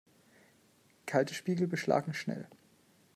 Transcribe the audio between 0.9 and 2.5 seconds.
Kalte Spiegel beschlagen schnell.